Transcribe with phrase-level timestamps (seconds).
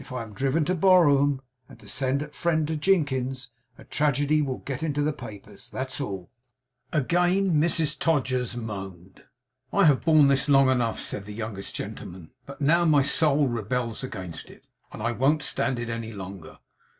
[0.00, 3.84] If I am driven to borrow 'em, and to send at friend to Jinkins, a
[3.84, 5.70] tragedy will get into the papers.
[5.70, 6.28] That's all.'
[6.92, 9.26] Again Mrs Todgers moaned.
[9.72, 14.02] 'I have borne this long enough,' said the youngest gentleman but now my soul rebels
[14.02, 16.58] against it, and I won't stand it any longer.